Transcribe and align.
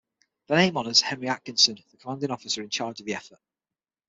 The 0.47 0.55
name 0.55 0.77
honors 0.77 1.01
Henry 1.01 1.27
Atkinson, 1.27 1.77
the 1.91 1.97
commanding 1.97 2.31
officer 2.31 2.63
in 2.63 2.71
charge 2.71 2.99
of 3.01 3.05
the 3.05 3.13
effort. 3.13 3.37